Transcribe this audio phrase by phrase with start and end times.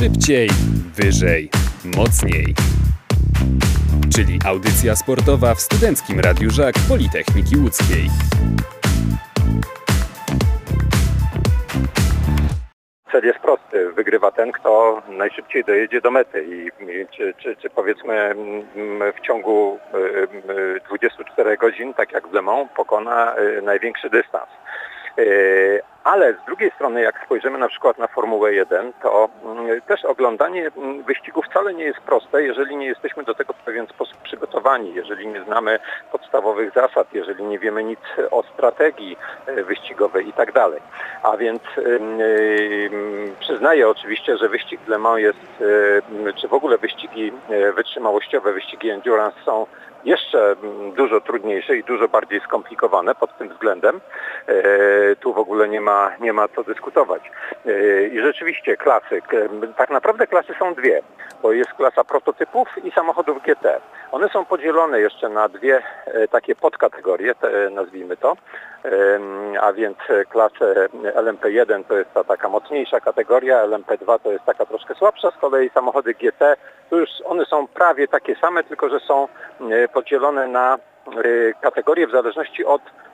[0.00, 0.48] Szybciej,
[0.94, 1.50] wyżej,
[1.96, 2.54] mocniej.
[4.14, 8.06] Czyli audycja sportowa w Studenckim Radiu Żak Politechniki Łódzkiej.
[13.12, 13.92] Cel jest prosty.
[13.92, 16.70] Wygrywa ten, kto najszybciej dojedzie do mety i,
[17.16, 22.42] czy, czy, czy powiedzmy mm, w ciągu y, y, 24 godzin, tak jak w Le
[22.42, 24.48] Mans, pokona y, największy dystans.
[26.04, 30.70] Ale z drugiej strony, jak spojrzymy na przykład na Formułę 1, to mm, też oglądanie
[30.76, 34.94] mm, wyścigu wcale nie jest proste, jeżeli nie jesteśmy do tego w pewien sposób przygotowani,
[34.94, 35.78] jeżeli nie znamy
[36.12, 39.16] podstawowych zasad, jeżeli nie wiemy nic o strategii
[39.46, 40.50] e, wyścigowej i tak.
[41.22, 42.89] A więc ym, ym,
[43.60, 48.90] przyznaję oczywiście, że wyścig Le Mans jest, ym, czy w ogóle wyścigi e, wytrzymałościowe, wyścigi
[48.90, 49.66] endurance są
[50.04, 54.00] jeszcze mm, dużo trudniejsze i dużo bardziej skomplikowane pod tym względem.
[54.46, 54.52] E,
[55.16, 57.22] Tu w ogóle nie ma, nie ma co dyskutować.
[57.66, 59.34] E, I rzeczywiście klasyk.
[59.34, 61.02] e, Tak naprawdę klasy są dwie,
[61.42, 63.80] bo jest klasa prototypów i samochodów GT.
[64.12, 68.36] One są podzielone jeszcze na dwie e, takie podkategorie, te, nazwijmy to.
[69.60, 74.66] A więc e, klasę LMP1 to jest ta taka mocniejsza kategoria, LMP2 to jest taka
[74.66, 76.56] troszkę słabsza, z kolei samochody GT
[76.90, 79.28] to już one są prawie takie same, tylko że są
[79.70, 80.78] e, podzielone na e,
[81.60, 83.09] kategorie w zależności od e,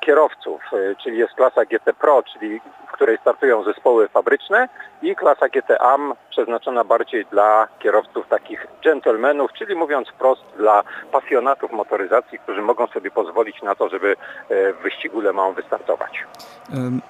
[0.00, 4.68] kierowców, e, czyli jest klasa GT Pro, czyli w której startują zespoły fabryczne
[5.02, 10.82] i klasa GT AM przeznaczona bardziej dla kierowców takich gentlemanów, czyli mówiąc wprost dla
[11.12, 14.16] pasjonatów motoryzacji, którzy mogą sobie pozwolić na to, żeby
[14.48, 16.24] e, w wyścigu Le Mans wystartować.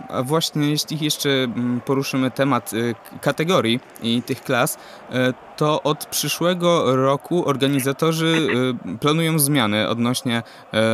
[0.09, 4.79] A właśnie jeśli jeszcze mm, poruszymy temat y, kategorii i tych klas,
[5.11, 10.43] y, to od przyszłego roku organizatorzy y, planują zmiany odnośnie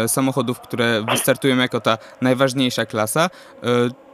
[0.04, 3.26] y, samochodów, które wystartują jako ta najważniejsza klasa.
[3.26, 3.66] y,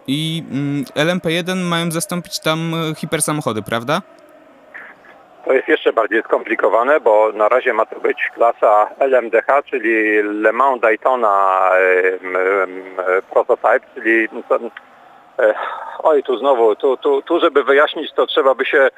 [0.07, 4.03] I mm, LMP1 mają zastąpić tam y, hipersamochody, prawda?
[5.45, 10.53] To jest jeszcze bardziej skomplikowane, bo na razie ma to być klasa LMDH, czyli Le
[10.53, 11.71] Mans Daytona
[13.31, 14.88] Prototype, czyli e,
[15.99, 18.89] oj tu znowu, tu, tu, tu żeby wyjaśnić to trzeba by się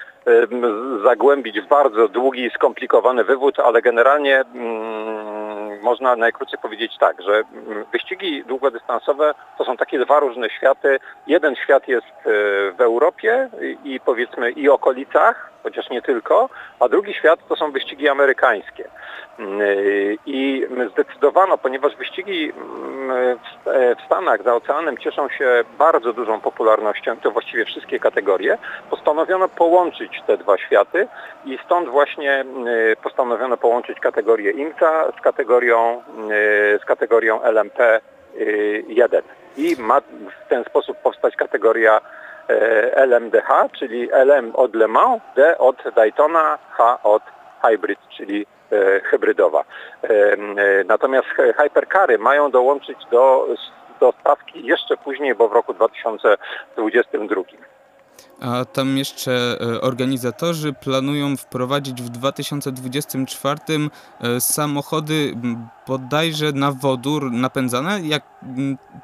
[1.04, 7.32] zagłębić w bardzo długi i skomplikowany wywód, ale generalnie mm, można najkrócej powiedzieć tak, że
[7.32, 10.98] mm, wyścigi długodystansowe to są takie dwa różne światy.
[11.26, 12.22] Jeden świat jest e,
[12.72, 13.48] w Europie
[13.84, 16.48] i powiedzmy i okolicach, chociaż nie tylko,
[16.80, 18.88] a drugi świat to są wyścigi amerykańskie.
[19.40, 19.60] Mm,
[20.26, 26.40] I zdecydowano, ponieważ wyścigi mm, w- e, w Stanach za oceanem cieszą się bardzo dużą
[26.40, 28.58] popularnością, to właściwie wszystkie kategorie,
[28.90, 31.08] postanowiono połączyć te dwa światy
[31.44, 32.66] i stąd właśnie mm,
[33.02, 36.28] postanowiono połączyć kategorię IMSA z kategorią, mm,
[36.82, 38.00] z kategorią LMP
[38.88, 39.22] 1.
[39.56, 40.00] I ma
[40.44, 42.00] w ten sposób powstać kategoria
[42.48, 47.22] e, LMDH, czyli LM od Le Mans, D od Daytona, H od
[47.62, 48.46] Hybrid, czyli
[49.30, 49.64] hybrydowa.
[50.02, 53.46] E, Natomiast hy- hypercary mają dołączyć do,
[54.00, 57.42] do stawki jeszcze później, bo w roku 2022.
[58.42, 63.60] A tam jeszcze e, organizatorzy planują wprowadzić w 2024
[64.20, 65.34] e, samochody
[65.86, 68.00] bodajże na wodór napędzane.
[68.02, 68.22] Jak,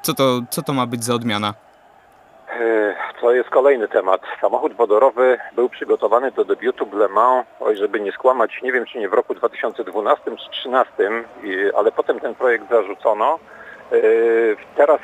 [0.01, 1.53] co, to, co to ma być za odmiana?
[3.27, 4.21] To jest kolejny temat.
[4.41, 8.85] Samochód wodorowy był przygotowany do debiutu w Le Mans, oj żeby nie skłamać, nie wiem
[8.85, 10.93] czy nie w roku 2012 czy 2013,
[11.43, 13.39] i- ale potem ten projekt zarzucono.
[13.91, 13.97] E,
[14.75, 14.99] Teraz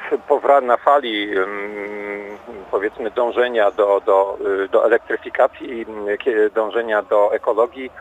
[0.62, 2.38] na fali mm,
[2.72, 7.92] powiedzmy dążenia do, do, y, do elektryfikacji, mm, kie- dążenia do ekologii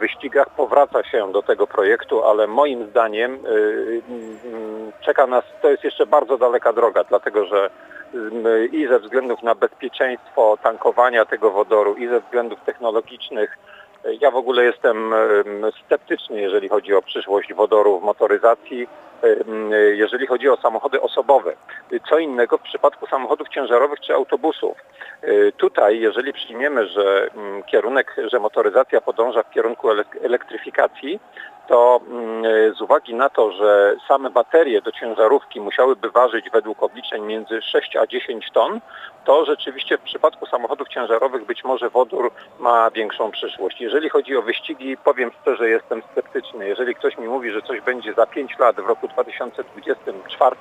[0.00, 5.84] wyścigach powraca się do tego projektu, ale moim zdaniem y, mm, czeka nas, to jest
[5.84, 7.70] jeszcze bardzo daleka droga, dlatego że
[8.72, 13.58] i ze względów na bezpieczeństwo tankowania tego wodoru, i ze względów technologicznych.
[14.04, 15.14] y, Ja w ogóle jestem
[15.86, 18.86] sceptyczny, jeżeli chodzi o przyszłość wodoru w motoryzacji, y,
[19.94, 21.56] jeżeli chodzi o samochody osobowe.
[22.08, 24.76] Co innego w przypadku samochodów ciężarowych czy autobusów.
[25.24, 31.20] Y, Tutaj, jeżeli przyjmiemy, że mm, kierunek, że motoryzacja podąża w kierunku elek- elektryfikacji,
[31.68, 37.22] to mm, z uwagi na to, że same baterie do ciężarówki musiałyby ważyć według obliczeń
[37.24, 38.80] między 6 a 10 ton,
[39.24, 43.80] to rzeczywiście w przypadku samochodów ciężarowych być może wodór ma większą przyszłość.
[43.80, 46.68] Jeżeli chodzi o wyścigi, powiem szczerze, jestem sceptyczny.
[46.68, 50.56] Jeżeli ktoś mi mówi, że coś będzie za 5 lat w roku 2024,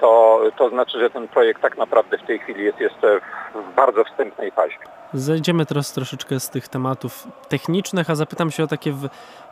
[0.00, 3.20] to, to znaczy, że ten projekt tak naprawdę w tej chwili jest jeszcze
[3.54, 4.76] w bardzo wstępnej fazie.
[5.12, 8.94] Zejdziemy teraz troszeczkę z tych tematów technicznych, a zapytam się o takie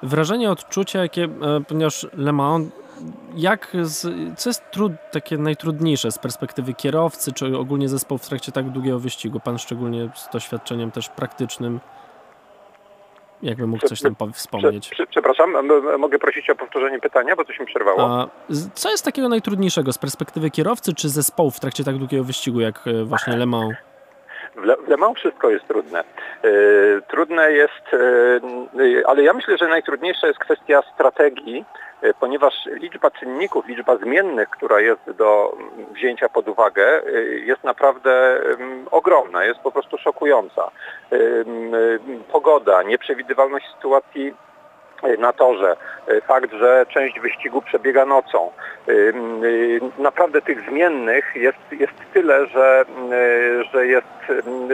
[0.02, 1.28] wrażenie, odczucie, jakie, e,
[1.68, 2.72] ponieważ Le Mans
[3.36, 4.00] jak z,
[4.38, 8.98] co jest trud, takie najtrudniejsze z perspektywy kierowcy, czy ogólnie zespołu w trakcie tak długiego
[8.98, 9.40] wyścigu?
[9.40, 11.80] Pan szczególnie z doświadczeniem też praktycznym.
[13.42, 14.90] Jakby mógł coś tam wspomnieć.
[15.10, 15.56] Przepraszam,
[15.98, 18.00] mogę prosić o powtórzenie pytania, bo coś mi przerwało.
[18.00, 18.28] A
[18.74, 22.86] co jest takiego najtrudniejszego z perspektywy kierowcy czy zespołu w trakcie tak długiego wyścigu, jak
[22.86, 23.74] e, właśnie Le Mans?
[24.56, 26.00] W Le, Mans wszystko jest trudne.
[26.00, 26.04] E,
[27.08, 31.64] trudne jest, e, ale ja myślę, że najtrudniejsza jest kwestia strategii,
[32.02, 35.56] e, ponieważ liczba czynników, liczba zmiennych, która jest do
[35.92, 37.02] wzięcia pod uwagę,
[37.44, 38.40] jest naprawdę
[38.90, 40.70] ogromna, jest po prostu szokująca.
[42.32, 44.34] Pogoda, nieprzewidywalność sytuacji
[45.18, 45.76] na torze,
[46.06, 48.50] e, fakt, że część wyścigu przebiega nocą.
[48.88, 48.92] E,
[50.02, 52.84] naprawdę tych zmiennych jest, jest tyle, że,
[53.72, 54.06] że jest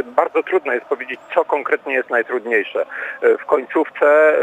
[0.04, 2.86] bardzo trudno jest powiedzieć, co konkretnie jest najtrudniejsze.
[3.22, 4.34] W końcówce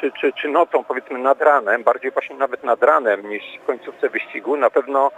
[0.00, 4.08] czy, czy, czy nocą, powiedzmy nad ranem, bardziej właśnie nawet nad ranem niż w końcówce
[4.08, 5.10] wyścigu, na pewno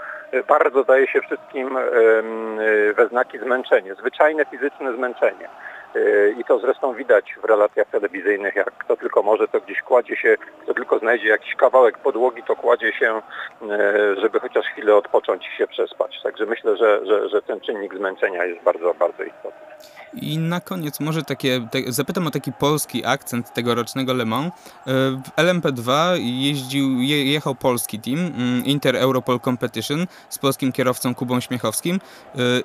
[0.49, 1.79] bardzo daje się wszystkim
[2.97, 5.49] we znaki zmęczenie, zwyczajne fizyczne zmęczenie.
[5.95, 10.17] E, I to zresztą widać w relacjach telewizyjnych, jak kto tylko może, to gdzieś kładzie
[10.17, 13.23] się, kto tylko znajdzie jakiś kawałek podłogi, to kładzie się,
[13.63, 16.23] e, żeby chociaż chwilę odpocząć i się przespać.
[16.23, 19.61] Także myślę, że, że, że ten czynnik zmęczenia jest bardzo, bardzo istotny.
[20.13, 24.47] I na koniec może takie, te, zapytam o taki polski akcent tegorocznego Le Mans.
[24.47, 24.53] E,
[25.11, 31.41] w LMP2 jeździł, je, jechał polski team, mm, Inter Europol Competition z polskim kierowcą Kubą
[31.41, 32.01] Śmiechowskim.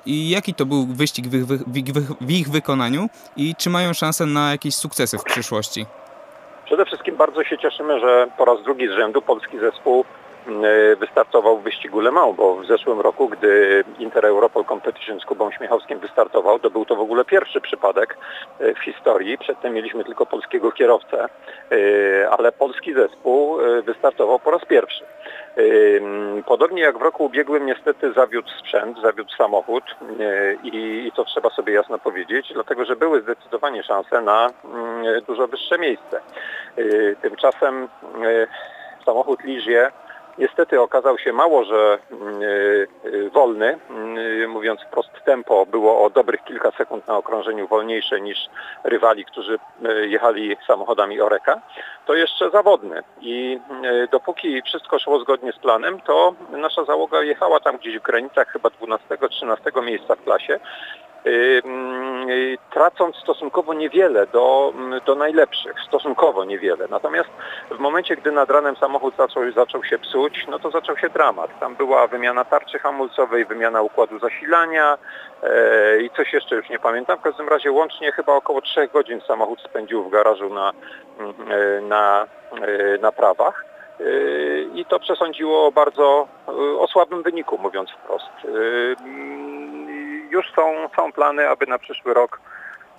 [0.06, 3.08] I jaki to był wyścig w ich, w ich wykonaniu?
[3.36, 5.86] I czy mają szansę na jakieś sukcesy w przyszłości?
[6.64, 10.04] Przede wszystkim bardzo się cieszymy, że po raz drugi z rzędu polski zespół
[10.96, 15.50] wystartował w wyścigu Le Mans, bo w zeszłym roku, gdy Inter Europol Competition z Kubą
[15.50, 18.16] Śmiechowskim wystartował, to był to w ogóle pierwszy przypadek
[18.60, 19.38] e, w historii.
[19.38, 25.04] Przedtem mieliśmy tylko polskiego kierowcę, e, ale polski zespół e, wystartował po raz pierwszy.
[26.46, 29.84] Podobnie jak w roku ubiegłym niestety zawiódł sprzęt, zawiódł samochód
[30.62, 34.50] i, to trzeba sobie jasno powiedzieć, dlatego że były zdecydowanie szanse na
[35.26, 36.20] dużo wyższe miejsce.
[37.22, 37.88] Tymczasem
[39.04, 39.92] samochód Ligier
[40.38, 43.78] Niestety okazał się mało, że mm, y, y, wolny,
[44.42, 48.38] y, mówiąc wprost tempo było o dobrych kilka sekund na okrążeniu wolniejsze niż
[48.84, 49.58] rywali, którzy
[50.06, 51.60] jechali samochodami Oreka,
[52.06, 53.02] to jeszcze zawodny.
[53.20, 53.60] I
[54.12, 58.68] dopóki wszystko szło zgodnie z planem, to nasza załoga jechała tam gdzieś w granicach chyba
[58.68, 60.60] 12-13 miejsca w klasie
[62.70, 64.72] tracąc stosunkowo niewiele do,
[65.06, 66.86] do najlepszych, stosunkowo niewiele.
[66.90, 67.28] Natomiast
[67.70, 71.60] w momencie, gdy nad ranem samochód zaczął, zaczął się psuć, no to zaczął się dramat.
[71.60, 74.98] Tam była wymiana tarczy hamulcowej, wymiana układu zasilania
[75.42, 77.18] e, i coś jeszcze już nie pamiętam.
[77.18, 80.72] W każdym razie łącznie chyba około 3 godzin samochód spędził w garażu na,
[81.50, 83.64] e, na e, naprawach.
[84.74, 86.28] I to przesądziło o bardzo
[86.78, 88.30] o słabym wyniku, mówiąc wprost
[90.30, 92.40] już są, są plany, aby na przyszły rok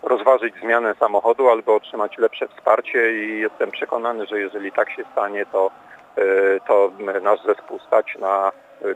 [0.04, 5.46] rozważyć zmianę samochodu albo otrzymać lepsze wsparcie i jestem przekonany, że jeżeli tak się stanie,
[5.46, 5.72] to,
[6.16, 6.22] e,
[6.68, 6.92] to
[7.22, 8.52] nasz zespół stać na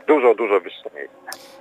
[0.06, 1.16] dużo, dużo wyższe miejsce.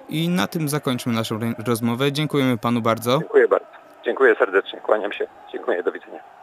[0.09, 2.12] I na tym zakończymy naszą rozmowę.
[2.12, 3.19] Dziękujemy panu bardzo.
[3.19, 3.67] Dziękuję bardzo.
[4.06, 4.79] Dziękuję serdecznie.
[4.79, 5.27] Kłaniam się.
[5.51, 5.83] Dziękuję.
[5.83, 6.40] Do widzenia.